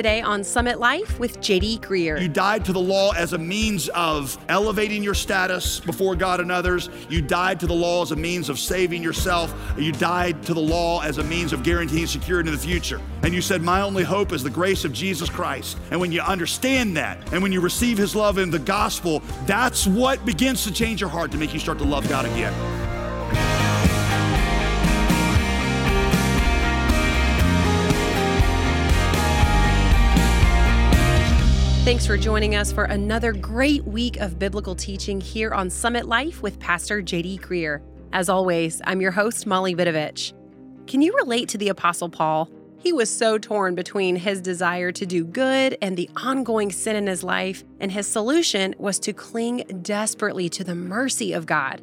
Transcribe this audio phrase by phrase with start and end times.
[0.00, 2.18] today on Summit Life with JD Greear.
[2.18, 6.50] You died to the law as a means of elevating your status before God and
[6.50, 6.88] others.
[7.10, 9.54] You died to the law as a means of saving yourself.
[9.76, 12.98] You died to the law as a means of guaranteeing security in the future.
[13.24, 15.76] And you said, My only hope is the grace of Jesus Christ.
[15.90, 19.86] And when you understand that, and when you receive His love in the gospel, that's
[19.86, 22.79] what begins to change your heart to make you start to love God again.
[31.82, 36.42] Thanks for joining us for another great week of biblical teaching here on Summit Life
[36.42, 37.80] with Pastor JD Greear.
[38.12, 40.34] As always, I'm your host, Molly Vidovich.
[40.86, 42.50] Can you relate to the Apostle Paul?
[42.78, 47.06] He was so torn between his desire to do good and the ongoing sin in
[47.06, 51.80] his life, and his solution was to cling desperately to the mercy of God.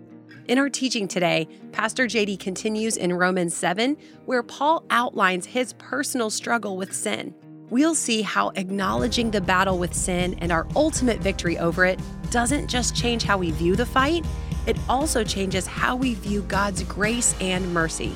[0.47, 6.29] In our teaching today, Pastor JD continues in Romans 7, where Paul outlines his personal
[6.29, 7.33] struggle with sin
[7.69, 12.67] we'll see how acknowledging the battle with sin and our ultimate victory over it doesn't
[12.67, 14.25] just change how we view the fight,
[14.65, 18.13] it also changes how we view God's grace and mercy.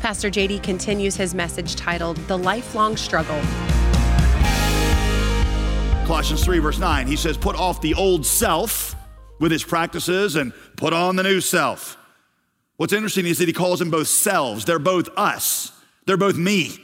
[0.00, 3.40] Pastor JD continues his message titled The Lifelong Struggle.
[6.06, 8.96] Colossians 3, verse 9, he says, Put off the old self
[9.38, 11.96] with its practices and put on the new self.
[12.76, 14.64] What's interesting is that he calls them both selves.
[14.64, 15.72] They're both us,
[16.06, 16.81] they're both me.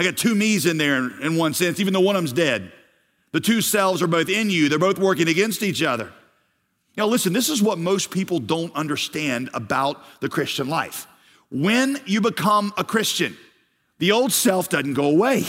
[0.00, 2.72] I got two me's in there in one sense, even though one of them's dead.
[3.32, 6.10] The two selves are both in you, they're both working against each other.
[6.96, 11.06] Now, listen, this is what most people don't understand about the Christian life.
[11.50, 13.36] When you become a Christian,
[13.98, 15.44] the old self doesn't go away,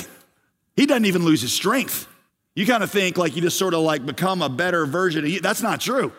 [0.75, 2.09] he doesn't even lose his strength.
[2.53, 5.29] You kind of think like you just sort of like become a better version of
[5.29, 5.39] you.
[5.39, 6.11] That's not true.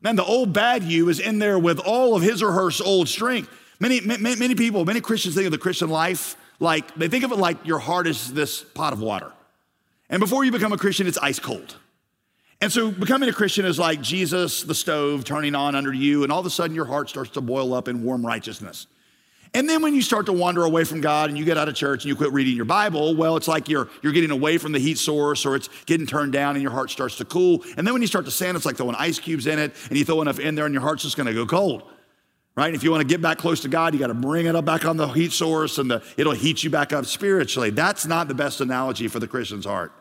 [0.00, 3.10] Man, the old bad you is in there with all of his or her old
[3.10, 3.50] strength.
[3.80, 7.32] Many, many, many people, many Christians think of the Christian life like they think of
[7.32, 9.32] it like your heart is this pot of water.
[10.08, 11.76] And before you become a Christian, it's ice cold.
[12.60, 16.32] And so becoming a Christian is like Jesus, the stove, turning on under you, and
[16.32, 18.86] all of a sudden your heart starts to boil up in warm righteousness.
[19.52, 21.74] And then when you start to wander away from God and you get out of
[21.74, 24.72] church and you quit reading your Bible, well, it's like you're, you're getting away from
[24.72, 27.62] the heat source or it's getting turned down and your heart starts to cool.
[27.76, 29.96] And then when you start to sand, it's like throwing ice cubes in it and
[29.96, 31.84] you throw enough in there and your heart's just gonna go cold
[32.56, 32.74] right?
[32.74, 34.64] If you want to get back close to God, you got to bring it up
[34.64, 37.70] back on the heat source and the, it'll heat you back up spiritually.
[37.70, 39.92] That's not the best analogy for the Christian's heart.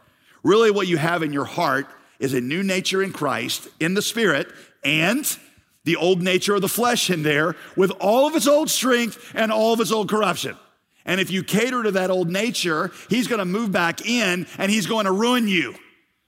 [0.43, 1.87] Really, what you have in your heart
[2.19, 4.47] is a new nature in Christ, in the spirit,
[4.83, 5.37] and
[5.83, 9.51] the old nature of the flesh in there with all of its old strength and
[9.51, 10.55] all of its old corruption.
[11.05, 14.71] And if you cater to that old nature, he's going to move back in and
[14.71, 15.75] he's going to ruin you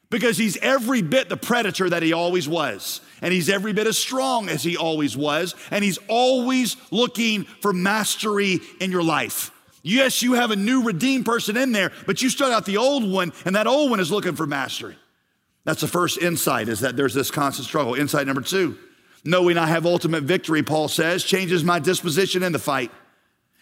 [0.09, 3.01] because he's every bit the predator that he always was.
[3.21, 5.55] And he's every bit as strong as he always was.
[5.71, 9.51] And he's always looking for mastery in your life.
[9.83, 13.09] Yes, you have a new redeemed person in there, but you start out the old
[13.09, 14.97] one, and that old one is looking for mastery.
[15.63, 17.95] That's the first insight, is that there's this constant struggle.
[17.95, 18.77] Insight number two,
[19.23, 22.91] knowing I have ultimate victory, Paul says, changes my disposition in the fight.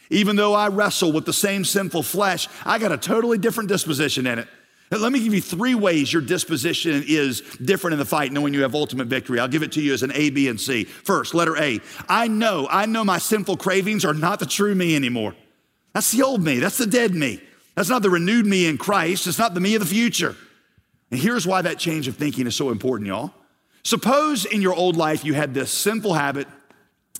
[0.10, 4.26] Even though I wrestle with the same sinful flesh, I got a totally different disposition
[4.28, 4.48] in it.
[4.92, 8.62] Let me give you three ways your disposition is different in the fight, knowing you
[8.62, 9.40] have ultimate victory.
[9.40, 10.84] I'll give it to you as an A, B, and C.
[10.84, 11.80] First, letter A.
[12.08, 15.36] I know, I know my sinful cravings are not the true me anymore.
[15.94, 17.42] That's the old me, that's the dead me.
[17.74, 20.36] That's not the renewed me in Christ, it's not the me of the future.
[21.12, 23.32] And here's why that change of thinking is so important, y'all.
[23.84, 26.48] Suppose in your old life you had this sinful habit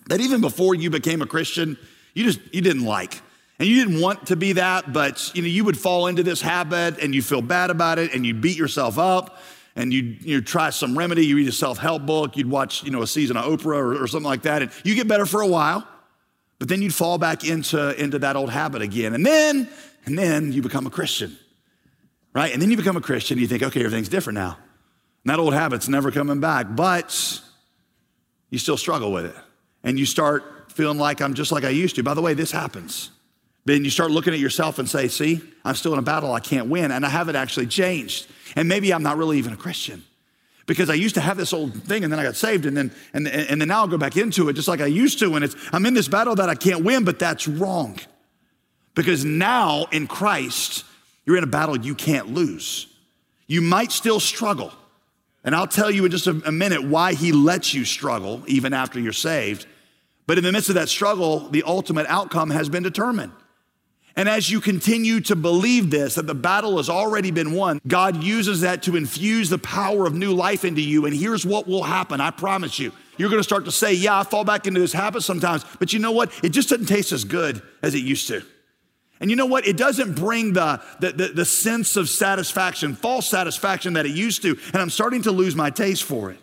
[0.08, 1.78] that even before you became a Christian,
[2.14, 3.22] you just you didn't like.
[3.58, 6.42] And you didn't want to be that, but you know, you would fall into this
[6.42, 9.40] habit and you feel bad about it and you beat yourself up
[9.76, 13.02] and you you try some remedy, you read a self-help book, you'd watch, you know,
[13.02, 15.48] a season of Oprah or, or something like that, and you get better for a
[15.48, 15.88] while,
[16.60, 19.14] but then you'd fall back into, into that old habit again.
[19.14, 19.70] And then,
[20.06, 21.38] and then you become a Christian.
[22.34, 22.52] Right?
[22.52, 24.58] And then you become a Christian, you think, okay, everything's different now.
[25.24, 27.42] And that old habit's never coming back, but
[28.50, 29.36] you still struggle with it.
[29.84, 32.04] And you start feeling like I'm just like I used to.
[32.04, 33.12] By the way, this happens.
[33.66, 36.40] Then you start looking at yourself and say, see, I'm still in a battle I
[36.40, 38.28] can't win, and I haven't actually changed.
[38.56, 40.04] And maybe I'm not really even a Christian.
[40.68, 42.92] Because I used to have this old thing and then I got saved and then
[43.14, 45.36] and, and then now I'll go back into it just like I used to.
[45.36, 48.00] And it's I'm in this battle that I can't win, but that's wrong.
[48.96, 50.84] Because now in Christ,
[51.26, 52.88] you're in a battle you can't lose.
[53.46, 54.72] You might still struggle.
[55.44, 58.74] And I'll tell you in just a, a minute why he lets you struggle even
[58.74, 59.68] after you're saved.
[60.26, 63.32] But in the midst of that struggle, the ultimate outcome has been determined.
[64.18, 68.24] And as you continue to believe this, that the battle has already been won, God
[68.24, 71.06] uses that to infuse the power of new life into you.
[71.06, 72.94] And here's what will happen I promise you.
[73.18, 76.00] You're gonna start to say, Yeah, I fall back into this habit sometimes, but you
[76.00, 76.32] know what?
[76.44, 78.44] It just doesn't taste as good as it used to.
[79.20, 79.66] And you know what?
[79.66, 84.42] It doesn't bring the, the, the, the, sense of satisfaction, false satisfaction that it used
[84.42, 84.58] to.
[84.74, 86.40] And I'm starting to lose my taste for it.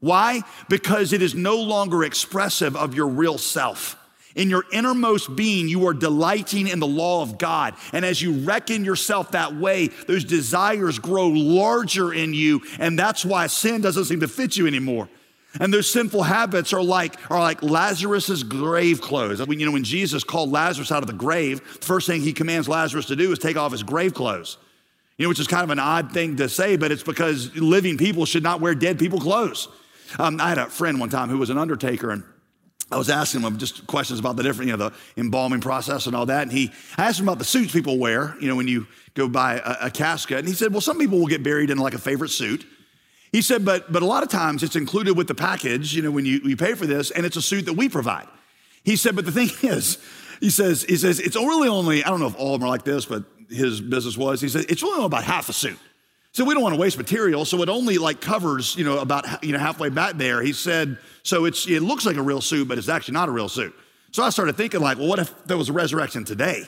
[0.00, 0.42] Why?
[0.68, 3.96] Because it is no longer expressive of your real self.
[4.36, 7.74] In your innermost being, you are delighting in the law of God.
[7.92, 12.62] And as you reckon yourself that way, those desires grow larger in you.
[12.78, 15.08] And that's why sin doesn't seem to fit you anymore.
[15.58, 19.44] And those sinful habits are like, are like Lazarus's grave clothes.
[19.44, 22.32] When, you know, when Jesus called Lazarus out of the grave, the first thing he
[22.32, 24.58] commands Lazarus to do is take off his grave clothes.
[25.18, 27.98] You know, which is kind of an odd thing to say, but it's because living
[27.98, 29.68] people should not wear dead people clothes.
[30.18, 32.22] Um, I had a friend one time who was an undertaker, and
[32.92, 36.16] I was asking him just questions about the different, you know, the embalming process and
[36.16, 36.42] all that.
[36.42, 39.28] And he I asked him about the suits people wear, you know, when you go
[39.28, 40.38] buy a, a casket.
[40.38, 42.66] And he said, well, some people will get buried in like a favorite suit.
[43.32, 46.10] He said, but, but a lot of times it's included with the package, you know,
[46.10, 48.26] when you, you pay for this, and it's a suit that we provide.
[48.82, 49.98] He said, but the thing is,
[50.40, 52.70] he says, he says, it's really only, I don't know if all of them are
[52.70, 55.78] like this, but his business was, he said, it's really only about half a suit.
[56.32, 59.42] So we don't want to waste material, so it only like covers, you know, about
[59.42, 60.40] you know halfway back there.
[60.40, 63.32] He said, so it's it looks like a real suit, but it's actually not a
[63.32, 63.74] real suit.
[64.12, 66.64] So I started thinking like, well, what if there was a resurrection today,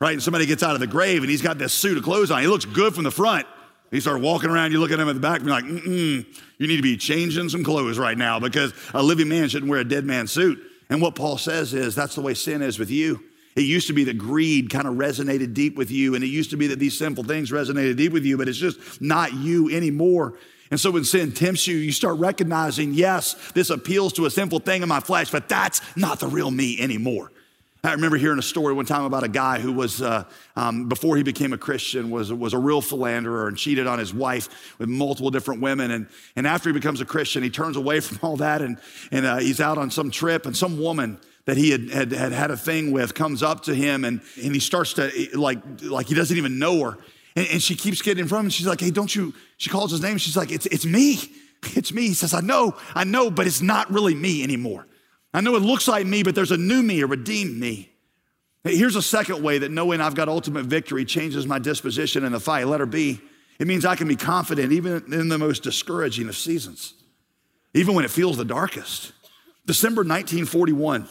[0.00, 0.12] right?
[0.12, 2.40] And somebody gets out of the grave and he's got this suit of clothes on.
[2.40, 3.46] He looks good from the front,
[3.90, 6.26] he started walking around, you look at him at the back and you're like, mm
[6.58, 9.80] you need to be changing some clothes right now because a living man shouldn't wear
[9.80, 10.58] a dead man's suit.
[10.88, 13.22] And what Paul says is that's the way sin is with you.
[13.56, 16.50] It used to be that greed kind of resonated deep with you, and it used
[16.50, 19.70] to be that these sinful things resonated deep with you, but it's just not you
[19.70, 20.34] anymore.
[20.70, 24.60] And so when sin tempts you, you start recognizing, yes, this appeals to a sinful
[24.60, 27.30] thing in my flesh, but that's not the real me anymore.
[27.84, 30.24] I remember hearing a story one time about a guy who was, uh,
[30.56, 34.12] um, before he became a Christian, was, was a real philanderer and cheated on his
[34.12, 35.92] wife with multiple different women.
[35.92, 38.78] And, and after he becomes a Christian, he turns away from all that and,
[39.12, 42.32] and uh, he's out on some trip, and some woman that he had, had, had
[42.32, 46.08] had a thing with comes up to him and, and he starts to, like, like
[46.08, 46.98] he doesn't even know her.
[47.36, 48.50] And, and she keeps getting in front of him.
[48.50, 50.18] She's like, hey, don't you, she calls his name.
[50.18, 51.18] She's like, it's, it's me.
[51.74, 52.08] It's me.
[52.08, 54.86] He says, I know, I know, but it's not really me anymore.
[55.34, 57.90] I know it looks like me, but there's a new me, a redeemed me.
[58.62, 62.38] Here's a second way that knowing I've got ultimate victory changes my disposition in the
[62.38, 62.66] fight.
[62.66, 63.20] Letter B,
[63.58, 66.94] it means I can be confident even in the most discouraging of seasons,
[67.74, 69.12] even when it feels the darkest.
[69.66, 71.08] December 1941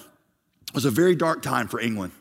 [0.74, 2.13] was a very dark time for England.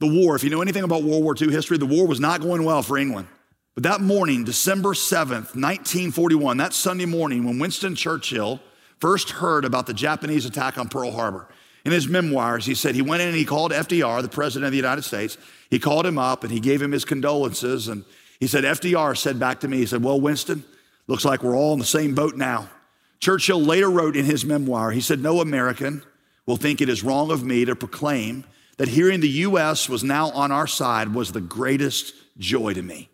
[0.00, 2.40] The war, if you know anything about World War II history, the war was not
[2.40, 3.28] going well for England.
[3.74, 8.60] But that morning, December 7th, 1941, that Sunday morning, when Winston Churchill
[9.00, 11.48] first heard about the Japanese attack on Pearl Harbor.
[11.84, 14.70] In his memoirs, he said he went in and he called FDR, the president of
[14.70, 15.36] the United States.
[15.70, 17.88] He called him up and he gave him his condolences.
[17.88, 18.04] And
[18.38, 20.64] he said, FDR said back to me, he said, Well, Winston,
[21.08, 22.70] looks like we're all in the same boat now.
[23.18, 26.04] Churchill later wrote in his memoir, he said, No American
[26.46, 28.44] will think it is wrong of me to proclaim
[28.76, 29.88] that hearing the U.S.
[29.88, 33.08] was now on our side was the greatest joy to me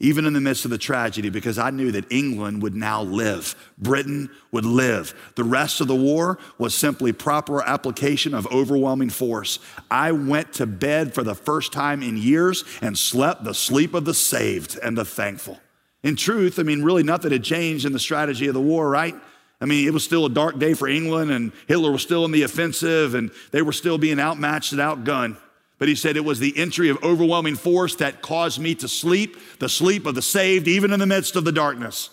[0.00, 3.54] even in the midst of the tragedy, because I knew that England would now live.
[3.76, 5.14] Britain would live.
[5.36, 9.58] The rest of the war was simply proper application of overwhelming force.
[9.90, 14.06] I went to bed for the first time in years and slept the sleep of
[14.06, 15.60] the saved and the thankful.
[16.02, 19.14] In truth, I mean, really nothing had changed in the strategy of the war, right?
[19.60, 22.30] I mean, it was still a dark day for England, and Hitler was still in
[22.30, 25.36] the offensive, and they were still being outmatched and outgunned.
[25.80, 29.36] But he said it was the entry of overwhelming force that caused me to sleep,
[29.58, 32.10] the sleep of the saved, even in the midst of the darkness.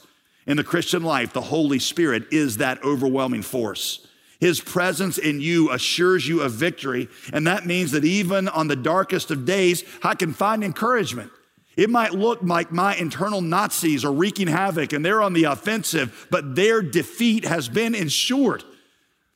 [0.47, 4.07] In the Christian life, the Holy Spirit is that overwhelming force.
[4.39, 7.09] His presence in you assures you of victory.
[7.33, 11.31] And that means that even on the darkest of days, I can find encouragement.
[11.75, 16.27] It might look like my internal Nazis are wreaking havoc and they're on the offensive,
[16.31, 18.63] but their defeat has been ensured.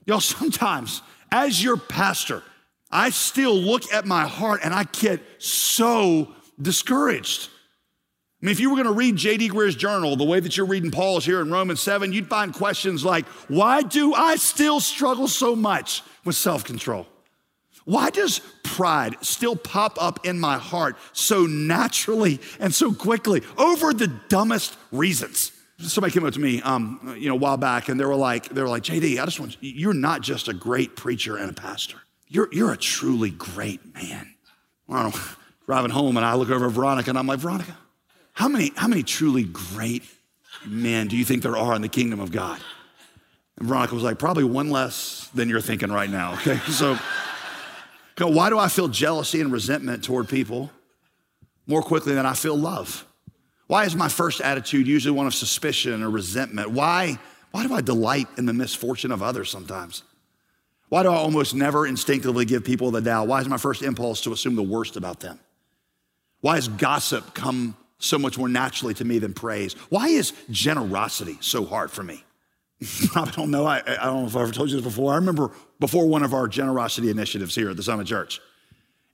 [0.05, 1.01] Y'all, sometimes
[1.33, 2.43] as your pastor,
[2.91, 7.49] I still look at my heart and I get so discouraged.
[8.41, 9.49] I mean, if you were going to read J.D.
[9.49, 13.05] Greear's journal the way that you're reading Paul's here in Romans 7, you'd find questions
[13.05, 17.07] like, Why do I still struggle so much with self control?
[17.85, 23.93] Why does pride still pop up in my heart so naturally and so quickly over
[23.93, 25.51] the dumbest reasons?
[25.79, 28.49] Somebody came up to me, um, you know, a while back, and they were like,
[28.49, 31.49] they were like, JD, I just want you, you're not just a great preacher and
[31.49, 31.97] a pastor.
[32.31, 34.35] You're, you're a truly great man.
[34.87, 35.13] Well,
[35.65, 37.77] driving home and I look over at Veronica and I'm like, Veronica,
[38.31, 40.03] how many, how many truly great
[40.65, 42.61] men do you think there are in the kingdom of God?
[43.57, 46.57] And Veronica was like, probably one less than you're thinking right now, okay?
[46.71, 46.97] So,
[48.17, 50.71] why do I feel jealousy and resentment toward people
[51.67, 53.05] more quickly than I feel love?
[53.67, 56.71] Why is my first attitude usually one of suspicion or resentment?
[56.71, 57.19] Why,
[57.51, 60.03] why do I delight in the misfortune of others sometimes?
[60.91, 63.29] Why do I almost never instinctively give people the doubt?
[63.29, 65.39] Why is my first impulse to assume the worst about them?
[66.41, 69.71] Why has gossip come so much more naturally to me than praise?
[69.87, 72.25] Why is generosity so hard for me?
[73.15, 73.65] I don't know.
[73.65, 75.13] I, I, don't know if I've ever told you this before.
[75.13, 78.41] I remember before one of our generosity initiatives here at the Summit Church.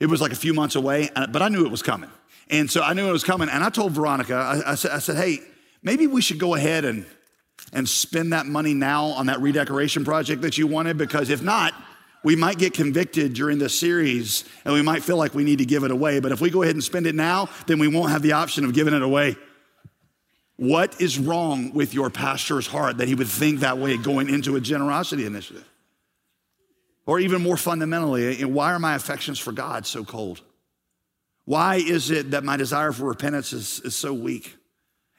[0.00, 2.10] It was like a few months away, but I knew it was coming.
[2.50, 3.48] And so I knew it was coming.
[3.48, 5.38] And I told Veronica, I, I, said, I said, hey,
[5.80, 7.06] maybe we should go ahead and,
[7.72, 11.74] and spend that money now on that redecoration project that you wanted, because if not,
[12.24, 15.66] we might get convicted during this series and we might feel like we need to
[15.66, 16.20] give it away.
[16.20, 18.64] But if we go ahead and spend it now, then we won't have the option
[18.64, 19.36] of giving it away.
[20.56, 24.56] What is wrong with your pastor's heart that he would think that way going into
[24.56, 25.68] a generosity initiative?
[27.06, 30.42] Or even more fundamentally, eh, why are my affections for God so cold?
[31.44, 34.56] Why is it that my desire for repentance is, is so weak?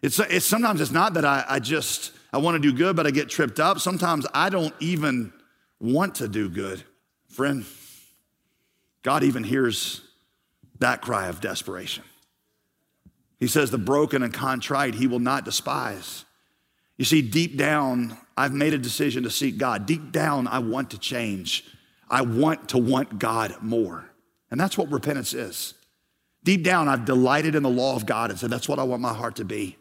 [0.02, 3.08] It's, it's sometimes it's not that I, I just I want to do good, but
[3.08, 3.80] I get tripped up.
[3.80, 5.34] Sometimes I don't even
[5.80, 6.84] want to do good.
[7.28, 7.66] Friend,
[9.02, 10.02] God even hears
[10.80, 12.04] that cry of desperation.
[13.40, 16.26] He says, The broken and contrite he will not despise.
[16.98, 19.86] You see, deep down, I've made a decision to seek God.
[19.86, 21.64] Deep down, I want to change.
[22.10, 24.10] I want to want God more.
[24.52, 25.76] And that's what repentance is.
[26.44, 29.02] Deep down, I've delighted in the law of God and said, That's what I want
[29.02, 29.78] my heart to be.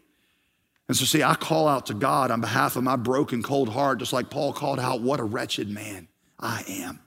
[0.88, 3.98] And so, see, I call out to God on behalf of my broken, cold heart,
[3.98, 6.08] just like Paul called out, What a wretched man
[6.40, 7.00] I am.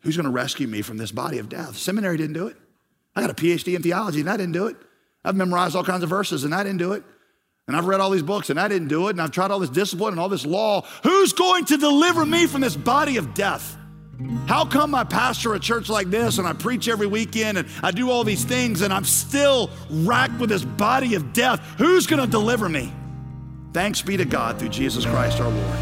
[0.00, 1.76] Who's going to rescue me from this body of death?
[1.76, 2.56] Seminary didn't do it.
[3.14, 4.76] I got a PhD in theology, and I didn't do it.
[5.24, 7.04] I've memorized all kinds of verses, and I didn't do it.
[7.68, 9.10] And I've read all these books, and I didn't do it.
[9.10, 10.84] And I've tried all this discipline and all this law.
[11.04, 13.76] Who's going to deliver me from this body of death?
[14.46, 17.90] How come I pastor a church like this and I preach every weekend and I
[17.90, 21.60] do all these things and I'm still racked with this body of death?
[21.78, 22.92] Who's going to deliver me?
[23.72, 25.78] Thanks be to God through Jesus Christ our Lord.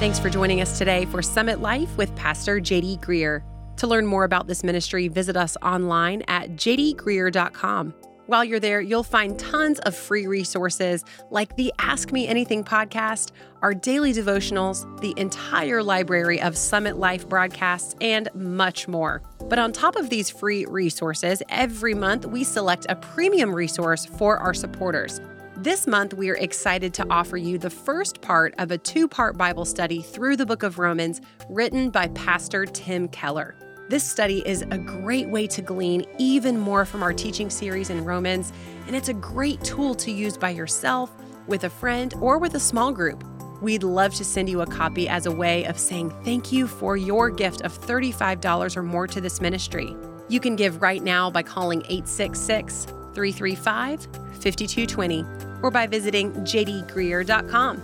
[0.00, 3.42] Thanks for joining us today for Summit Life with Pastor JD Greear.
[3.78, 7.94] To learn more about this ministry, visit us online at jdgreear.com.
[8.28, 13.30] While you're there, you'll find tons of free resources like the Ask Me Anything podcast,
[13.62, 19.22] our daily devotionals, the entire library of Summit Life broadcasts, and much more.
[19.44, 24.36] But on top of these free resources, every month we select a premium resource for
[24.36, 25.22] our supporters.
[25.56, 29.38] This month, we are excited to offer you the first part of a two part
[29.38, 33.56] Bible study through the book of Romans, written by Pastor Tim Keller.
[33.88, 38.04] This study is a great way to glean even more from our teaching series in
[38.04, 38.52] Romans,
[38.86, 41.10] and it's a great tool to use by yourself,
[41.46, 43.24] with a friend, or with a small group.
[43.62, 46.98] We'd love to send you a copy as a way of saying thank you for
[46.98, 49.96] your gift of $35 or more to this ministry.
[50.28, 55.24] You can give right now by calling 866 335 5220
[55.62, 57.82] or by visiting jdgreear.com.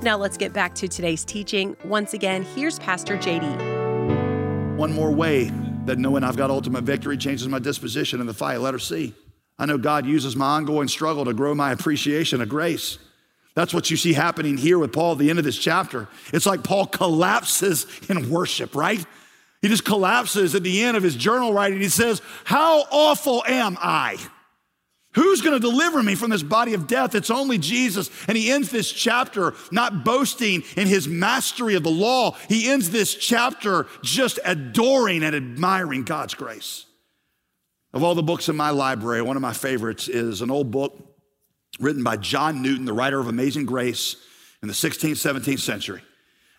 [0.00, 1.76] Now let's get back to today's teaching.
[1.84, 3.73] Once again, here's Pastor JD.
[4.76, 5.52] One more way
[5.84, 8.60] that knowing I've got ultimate victory changes my disposition in the fight.
[8.60, 9.14] Let her see.
[9.56, 12.98] I know God uses my ongoing struggle to grow my appreciation of grace.
[13.54, 16.08] That's what you see happening here with Paul at the end of this chapter.
[16.32, 19.04] It's like Paul collapses in worship, right?
[19.62, 21.80] He just collapses at the end of his journal writing.
[21.80, 24.18] He says, How awful am I?
[25.14, 27.14] Who's going to deliver me from this body of death?
[27.14, 28.10] It's only Jesus.
[28.26, 32.36] And he ends this chapter not boasting in his mastery of the law.
[32.48, 36.86] He ends this chapter just adoring and admiring God's grace.
[37.92, 40.96] Of all the books in my library, one of my favorites is an old book
[41.78, 44.16] written by John Newton, the writer of Amazing Grace
[44.62, 46.02] in the 16th, 17th century.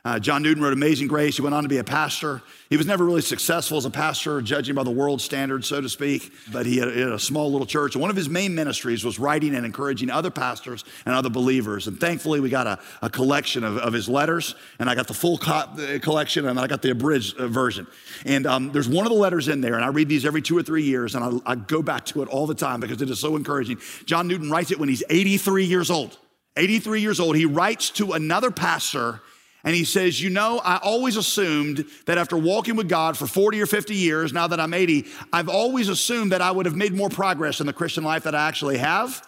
[0.06, 1.36] Uh, John Newton wrote Amazing Grace.
[1.36, 2.44] He went on to be a pastor.
[2.70, 5.90] He was never really successful as a pastor, judging by the world standards, so to
[5.90, 7.96] speak, but he had, he had, a small little church.
[7.96, 11.88] And one of his main ministries was writing and encouraging other pastors and other believers.
[11.88, 15.16] And thankfully, we got a, a collection of, of, his letters, and I got the
[15.16, 17.88] full co- uh, collection, and I got the abridged uh, version.
[18.26, 20.56] And um, there's one of the letters in there, and I read these every two
[20.56, 23.10] or three years, and I, I go back to it all the time because it
[23.10, 23.80] is so encouraging.
[24.06, 26.20] John Newton writes it when he's 83 years old.
[26.58, 29.22] 83 years old, he writes to another pastor
[29.66, 33.62] and he says, You know, I always assumed that after walking with God for 40
[33.62, 36.94] or 50 years, now that I'm 80, I've always assumed that I would have made
[36.94, 39.28] more progress in the Christian life that I actually have.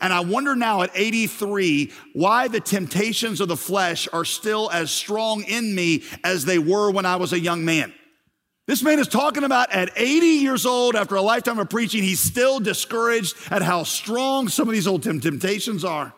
[0.00, 4.90] And I wonder now at 83 why the temptations of the flesh are still as
[4.90, 7.94] strong in me as they were when I was a young man.
[8.66, 12.20] This man is talking about at 80 years old, after a lifetime of preaching, he's
[12.20, 16.14] still discouraged at how strong some of these old temptations are.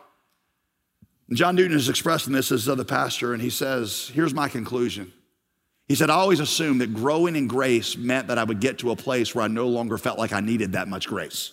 [1.31, 5.11] John Newton is expressing this as other pastor, and he says, Here's my conclusion.
[5.87, 8.91] He said, I always assumed that growing in grace meant that I would get to
[8.91, 11.51] a place where I no longer felt like I needed that much grace.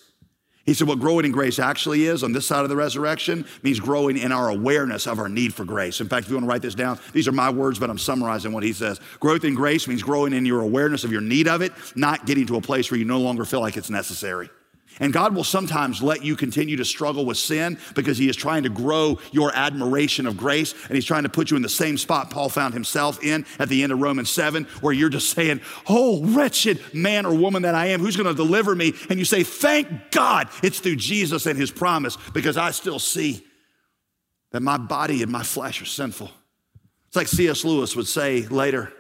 [0.65, 3.81] He said, What growing in grace actually is on this side of the resurrection means
[3.81, 6.01] growing in our awareness of our need for grace.
[6.01, 7.99] In fact, if you want to write this down, these are my words, but I'm
[7.99, 9.01] summarizing what he says.
[9.21, 12.47] Growth in grace means growing in your awareness of your need of it, not getting
[12.47, 14.51] to a place where you no longer feel like it's necessary.
[15.01, 18.63] And God will sometimes let you continue to struggle with sin because He is trying
[18.63, 21.99] to grow your admiration of grace and He's trying to put you in the same
[21.99, 25.61] spot Paul found himself in at the end of Romans 7, where you're just saying,
[25.89, 28.93] Oh, wretched man or woman that I am, who's going to deliver me?
[29.09, 33.45] And you say, Thank God it's through Jesus and His promise because I still see
[34.53, 36.31] that my body and my flesh are sinful.
[37.09, 37.65] It's like C.S.
[37.65, 38.93] Lewis would say later,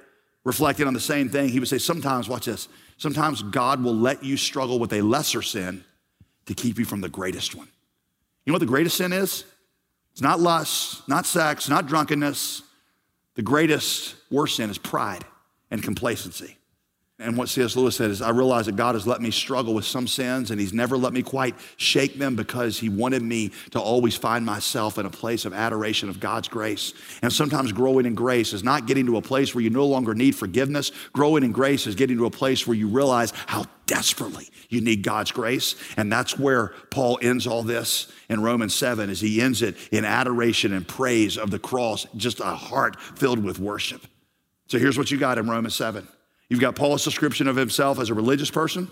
[0.44, 1.48] reflecting on the same thing.
[1.48, 2.68] He would say, Sometimes, watch this.
[2.96, 5.84] Sometimes God will let you struggle with a lesser sin
[6.46, 7.68] to keep you from the greatest one.
[8.44, 9.44] You know what the greatest sin is?
[10.12, 12.62] It's not lust, not sex, not drunkenness.
[13.34, 15.24] The greatest worst sin is pride
[15.70, 16.56] and complacency.
[17.20, 17.76] And what C.S.
[17.76, 20.58] Lewis said is, I realize that God has let me struggle with some sins and
[20.58, 24.98] He's never let me quite shake them because He wanted me to always find myself
[24.98, 26.92] in a place of adoration of God's grace.
[27.22, 30.12] And sometimes growing in grace is not getting to a place where you no longer
[30.12, 30.90] need forgiveness.
[31.12, 35.04] Growing in grace is getting to a place where you realize how desperately you need
[35.04, 35.76] God's grace.
[35.96, 40.04] And that's where Paul ends all this in Romans 7 as he ends it in
[40.04, 44.04] adoration and praise of the cross, just a heart filled with worship.
[44.66, 46.08] So here's what you got in Romans 7.
[46.48, 48.90] You've got Paul's description of himself as a religious person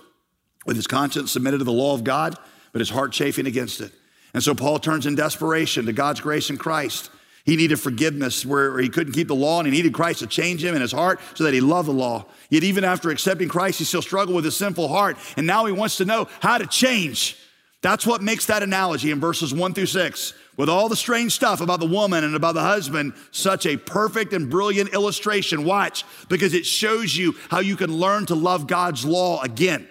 [0.65, 2.37] with his conscience submitted to the law of God,
[2.73, 3.93] but his heart chafing against it.
[4.35, 7.11] And so Paul turns in desperation to God's grace in Christ.
[7.45, 10.65] He needed forgiveness where he couldn't keep the law, and he needed Christ to change
[10.65, 12.25] him in his heart so that he loved the law.
[12.51, 15.73] Yet, even after accepting Christ, he still struggled with his sinful heart, and now he
[15.73, 17.37] wants to know how to change.
[17.83, 21.61] That's what makes that analogy in verses one through six with all the strange stuff
[21.61, 25.65] about the woman and about the husband, such a perfect and brilliant illustration.
[25.65, 29.89] Watch, because it shows you how you can learn to love God's law again,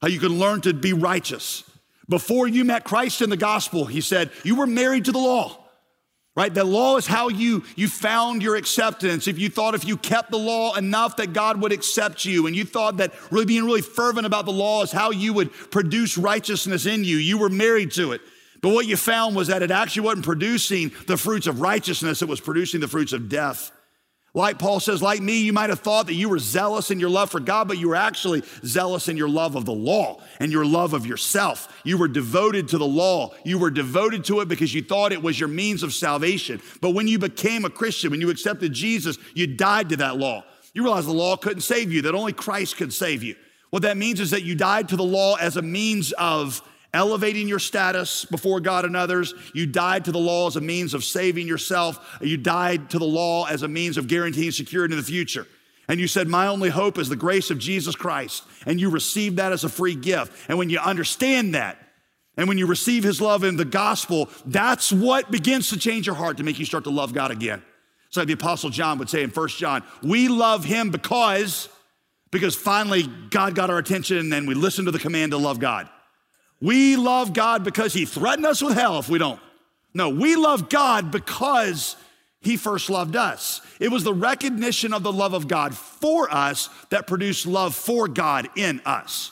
[0.00, 1.64] how you can learn to be righteous.
[2.08, 5.60] Before you met Christ in the gospel, he said, you were married to the law.
[6.36, 6.52] Right?
[6.52, 9.28] The law is how you, you found your acceptance.
[9.28, 12.56] If you thought if you kept the law enough that God would accept you, and
[12.56, 16.18] you thought that really being really fervent about the law is how you would produce
[16.18, 18.20] righteousness in you, you were married to it.
[18.64, 22.28] But what you found was that it actually wasn't producing the fruits of righteousness, it
[22.30, 23.70] was producing the fruits of death.
[24.32, 27.10] Like Paul says, like me, you might have thought that you were zealous in your
[27.10, 30.50] love for God, but you were actually zealous in your love of the law and
[30.50, 31.78] your love of yourself.
[31.84, 33.34] You were devoted to the law.
[33.44, 36.62] You were devoted to it because you thought it was your means of salvation.
[36.80, 40.42] But when you became a Christian, when you accepted Jesus, you died to that law.
[40.72, 43.36] You realized the law couldn't save you, that only Christ could save you.
[43.68, 46.62] What that means is that you died to the law as a means of
[46.94, 49.34] elevating your status before God and others.
[49.52, 52.18] You died to the law as a means of saving yourself.
[52.22, 55.46] You died to the law as a means of guaranteeing security in the future.
[55.88, 58.44] And you said, My only hope is the grace of Jesus Christ.
[58.64, 60.32] And you received that as a free gift.
[60.48, 61.78] And when you understand that,
[62.36, 66.16] and when you receive his love in the gospel, that's what begins to change your
[66.16, 67.62] heart to make you start to love God again.
[68.10, 71.68] So the apostle John would say in First John, we love him because
[72.30, 75.88] because finally God got our attention and we listened to the command to love God.
[76.64, 79.40] We love God because He threatened us with hell if we don't.
[79.92, 81.94] No, we love God because
[82.40, 83.60] He first loved us.
[83.78, 88.08] It was the recognition of the love of God for us that produced love for
[88.08, 89.30] God in us.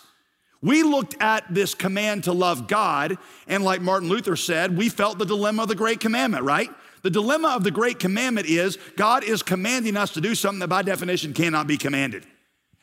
[0.61, 3.17] We looked at this command to love God,
[3.49, 6.71] and like Martin Luther said, we felt the dilemma of the great commandment, right?
[7.01, 10.69] The dilemma of the great commandment is God is commanding us to do something that
[10.69, 12.27] by definition cannot be commanded.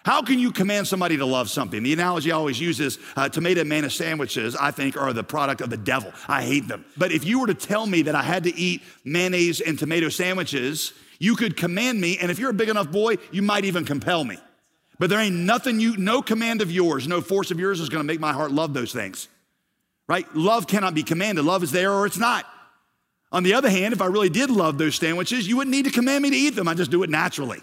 [0.05, 1.83] How can you command somebody to love something?
[1.83, 5.61] The analogy I always use is uh, tomato mayonnaise sandwiches, I think, are the product
[5.61, 6.13] of the devil.
[6.27, 6.85] I hate them.
[6.97, 10.07] But if you were to tell me that I had to eat mayonnaise and tomato
[10.07, 13.83] sandwiches, you could command me, and if you're a big enough boy, you might even
[13.83, 14.37] compel me.
[14.99, 18.05] But there ain't nothing you, no command of yours, no force of yours is gonna
[18.05, 19.27] make my heart love those things.
[20.07, 20.25] Right?
[20.33, 21.43] Love cannot be commanded.
[21.43, 22.45] Love is there or it's not.
[23.31, 25.91] On the other hand, if I really did love those sandwiches, you wouldn't need to
[25.91, 26.67] command me to eat them.
[26.67, 27.61] I just do it naturally.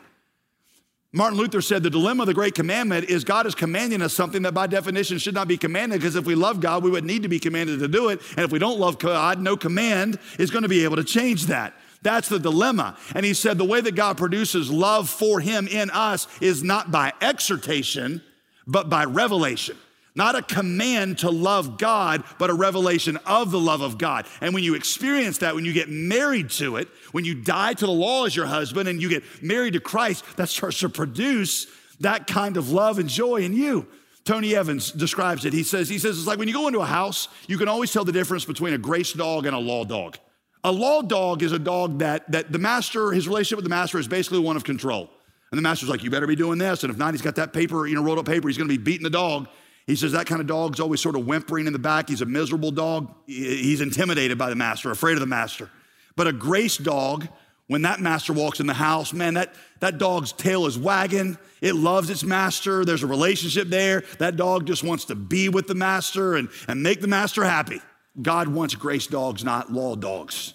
[1.16, 4.42] Martin Luther said the dilemma of the great commandment is God is commanding us something
[4.42, 7.22] that by definition should not be commanded because if we love God, we would need
[7.22, 8.20] to be commanded to do it.
[8.36, 11.46] And if we don't love God, no command is going to be able to change
[11.46, 11.72] that.
[12.02, 12.98] That's the dilemma.
[13.14, 16.90] And he said the way that God produces love for him in us is not
[16.90, 18.20] by exhortation,
[18.66, 19.78] but by revelation.
[20.16, 24.26] Not a command to love God, but a revelation of the love of God.
[24.40, 27.86] And when you experience that, when you get married to it, when you die to
[27.86, 31.66] the law as your husband and you get married to Christ, that starts to produce
[32.00, 33.86] that kind of love and joy in you.
[34.24, 35.52] Tony Evans describes it.
[35.52, 37.92] He says, he says, it's like when you go into a house, you can always
[37.92, 40.18] tell the difference between a grace dog and a law dog.
[40.64, 43.98] A law dog is a dog that, that the master, his relationship with the master
[43.98, 45.10] is basically one of control.
[45.52, 46.82] And the master's like, you better be doing this.
[46.82, 48.78] And if not, he's got that paper, you know, rolled up paper, he's gonna be
[48.78, 49.46] beating the dog.
[49.86, 52.08] He says that kind of dog's always sort of whimpering in the back.
[52.08, 53.14] He's a miserable dog.
[53.26, 55.70] He's intimidated by the master, afraid of the master.
[56.16, 57.28] But a grace dog,
[57.68, 61.38] when that master walks in the house, man, that, that dog's tail is wagging.
[61.60, 62.84] It loves its master.
[62.84, 64.02] There's a relationship there.
[64.18, 67.80] That dog just wants to be with the master and, and make the master happy.
[68.20, 70.54] God wants grace dogs, not law dogs.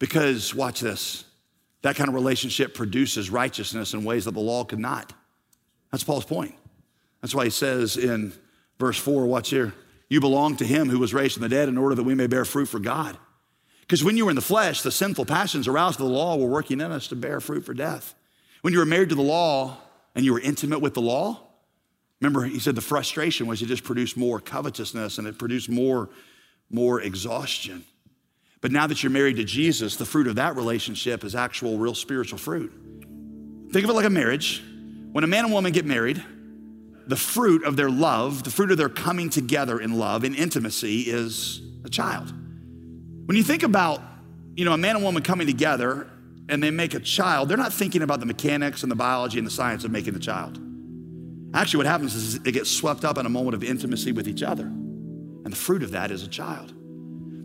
[0.00, 1.24] Because, watch this,
[1.82, 5.12] that kind of relationship produces righteousness in ways that the law could not.
[5.92, 6.54] That's Paul's point.
[7.20, 8.32] That's why he says in
[8.78, 9.74] verse 4, watch here,
[10.08, 12.26] you belong to him who was raised from the dead in order that we may
[12.26, 13.16] bear fruit for God.
[13.80, 16.48] Because when you were in the flesh, the sinful passions aroused by the law were
[16.48, 18.14] working in us to bear fruit for death.
[18.62, 19.78] When you were married to the law
[20.14, 21.40] and you were intimate with the law,
[22.20, 26.10] remember he said the frustration was it just produced more covetousness and it produced more,
[26.70, 27.84] more exhaustion.
[28.60, 31.94] But now that you're married to Jesus, the fruit of that relationship is actual, real
[31.94, 32.72] spiritual fruit.
[33.70, 34.62] Think of it like a marriage.
[35.12, 36.22] When a man and woman get married,
[37.08, 41.02] the fruit of their love, the fruit of their coming together in love, in intimacy,
[41.02, 42.32] is a child.
[43.26, 44.02] When you think about,
[44.54, 46.06] you know, a man and woman coming together
[46.48, 49.46] and they make a child, they're not thinking about the mechanics and the biology and
[49.46, 50.60] the science of making the child.
[51.54, 54.42] Actually, what happens is they get swept up in a moment of intimacy with each
[54.42, 54.64] other.
[54.64, 56.74] And the fruit of that is a child.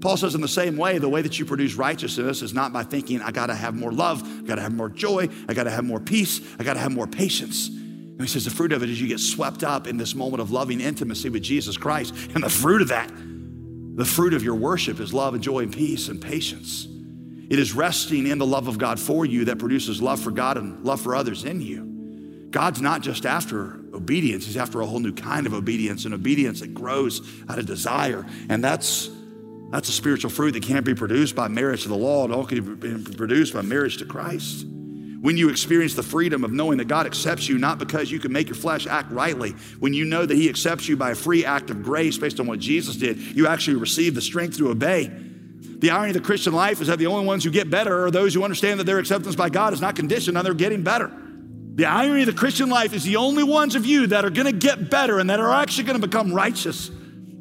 [0.02, 2.84] Paul says, in the same way, the way that you produce righteousness is not by
[2.84, 6.02] thinking, I gotta have more love, I gotta have more joy, I gotta have more
[6.02, 7.70] peace, I gotta have more patience.
[8.14, 10.42] And he says the fruit of it is you get swept up in this moment
[10.42, 12.14] of loving intimacy with Jesus Christ.
[12.36, 13.12] And the fruit of that,
[13.96, 16.88] the fruit of your worship is love and joy and peace and patience.
[17.50, 20.58] It is resting in the love of God for you that produces love for God
[20.58, 22.48] and love for others in you.
[22.52, 26.60] God's not just after obedience, He's after a whole new kind of obedience, an obedience
[26.60, 28.26] that grows out of desire.
[28.48, 29.10] And that's
[29.72, 32.26] that's a spiritual fruit that can't be produced by marriage to the law.
[32.26, 34.68] It all can be produced by marriage to Christ.
[35.24, 38.34] When you experience the freedom of knowing that God accepts you not because you can
[38.34, 41.46] make your flesh act rightly, when you know that He accepts you by a free
[41.46, 45.06] act of grace based on what Jesus did, you actually receive the strength to obey.
[45.08, 48.12] The irony of the Christian life is that the only ones who get better are
[48.12, 51.10] those who understand that their acceptance by God is not conditioned on their getting better.
[51.76, 54.48] The irony of the Christian life is the only ones of you that are going
[54.48, 56.92] to get better and that are actually going to become righteous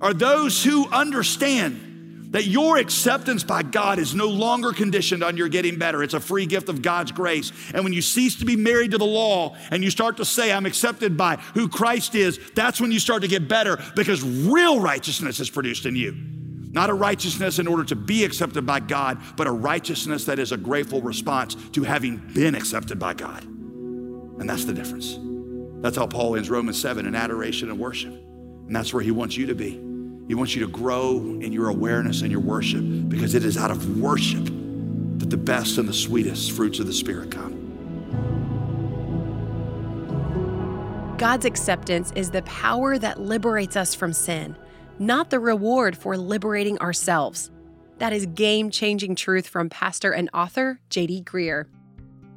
[0.00, 1.91] are those who understand
[2.32, 6.02] that your acceptance by God is no longer conditioned on your getting better.
[6.02, 7.52] It's a free gift of God's grace.
[7.72, 10.50] And when you cease to be married to the law and you start to say,
[10.50, 14.80] I'm accepted by who Christ is, that's when you start to get better because real
[14.80, 16.16] righteousness is produced in you.
[16.72, 20.52] Not a righteousness in order to be accepted by God, but a righteousness that is
[20.52, 23.44] a grateful response to having been accepted by God.
[23.44, 25.18] And that's the difference.
[25.82, 28.14] That's how Paul ends Romans 7 in adoration and worship.
[28.14, 29.91] And that's where he wants you to be.
[30.32, 33.70] He wants you to grow in your awareness and your worship because it is out
[33.70, 34.46] of worship
[35.18, 37.52] that the best and the sweetest fruits of the Spirit come.
[41.18, 44.56] God's acceptance is the power that liberates us from sin,
[44.98, 47.50] not the reward for liberating ourselves.
[47.98, 51.24] That is game changing truth from pastor and author J.D.
[51.24, 51.66] Greear.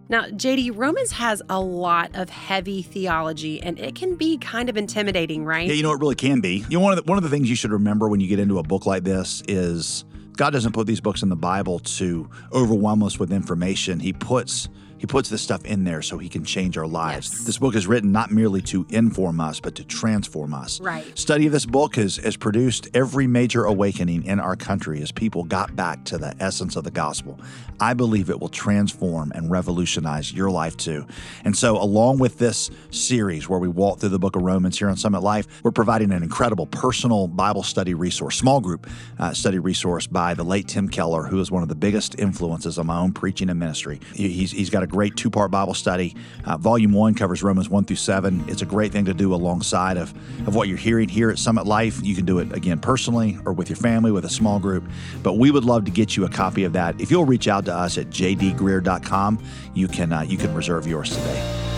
[0.08, 4.78] Now, JD, Romans has a lot of heavy theology and it can be kind of
[4.78, 5.68] intimidating, right?
[5.68, 6.64] Yeah, you know, it really can be.
[6.70, 8.38] You know, one of the, one of the things you should remember when you get
[8.40, 10.06] into a book like this is
[10.38, 14.00] God doesn't put these books in the Bible to overwhelm us with information.
[14.00, 17.32] He puts he puts this stuff in there so he can change our lives.
[17.32, 17.44] Yes.
[17.46, 20.80] This book is written not merely to inform us, but to transform us.
[20.80, 21.06] Right.
[21.18, 25.44] Study of this book has, has produced every major awakening in our country as people
[25.44, 27.40] got back to the essence of the gospel.
[27.80, 31.06] I believe it will transform and revolutionize your life too.
[31.44, 34.90] And so, along with this series where we walk through the book of Romans here
[34.90, 38.88] on Summit Life, we're providing an incredible personal Bible study resource, small group
[39.20, 42.80] uh, study resource by the late Tim Keller, who is one of the biggest influences
[42.80, 44.00] on my own preaching and ministry.
[44.14, 46.16] He's, he's got a great two part Bible study.
[46.46, 48.46] Uh, volume one covers Romans 1 through 7.
[48.48, 50.14] It's a great thing to do alongside of,
[50.48, 52.00] of what you're hearing here at Summit Life.
[52.04, 54.84] You can do it again personally or with your family with a small group.
[55.24, 57.00] But we would love to get you a copy of that.
[57.00, 59.44] If you'll reach out to us at jdgreear.com,
[59.74, 61.75] you can, uh, you can reserve yours today.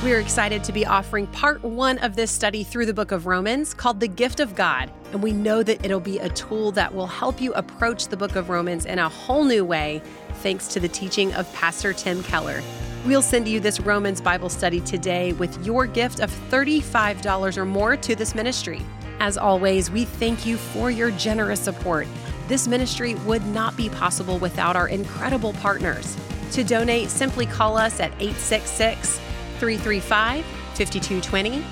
[0.00, 3.74] We're excited to be offering part one of this study through the book of Romans
[3.74, 4.92] called The Gift of God.
[5.10, 8.36] And we know that it'll be a tool that will help you approach the book
[8.36, 10.00] of Romans in a whole new way,
[10.34, 12.62] thanks to the teaching of Pastor Tim Keller.
[13.06, 17.96] We'll send you this Romans Bible study today with your gift of $35 or more
[17.96, 18.80] to this ministry.
[19.18, 22.06] As always, we thank you for your generous support.
[22.46, 26.16] This ministry would not be possible without our incredible partners.
[26.52, 29.20] To donate, simply call us at 866
[29.58, 31.64] 335 5220.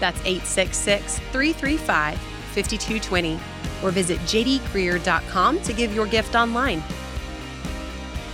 [0.00, 3.38] That's 866 335 5220.
[3.82, 6.82] Or visit jdgreear.com to give your gift online.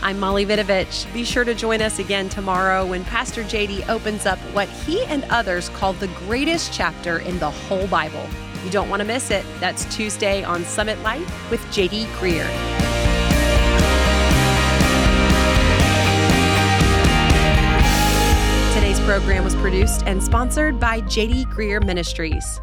[0.02, 1.12] I'm Molly Vidovich.
[1.12, 5.24] Be sure to join us again tomorrow when Pastor JD opens up what he and
[5.24, 8.26] others call the greatest chapter in the whole Bible.
[8.64, 9.44] You don't want to miss it.
[9.58, 12.89] That's Tuesday on Summit Life with JD Greear.
[19.04, 22.60] Program was produced and sponsored by JD Greear Ministries.